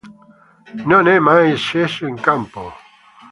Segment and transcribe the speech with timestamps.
[0.89, 2.71] Non è mai sceso in campo.